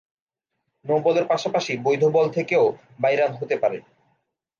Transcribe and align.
নো-বলের 0.85 1.25
পাশাপাশি 1.27 1.73
বৈধ 1.77 2.03
বল 2.07 2.27
থেকেও 2.29 2.63
বাই 2.99 3.15
রান 3.15 3.31
হতে 3.31 3.55
পারে। 3.57 3.77